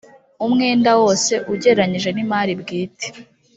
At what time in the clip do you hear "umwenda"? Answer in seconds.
0.45-0.89